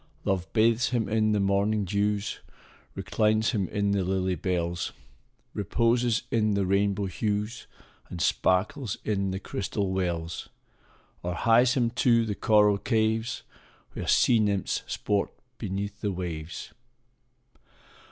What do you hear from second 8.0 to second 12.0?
And sparkles in the crystal wells, Or hies him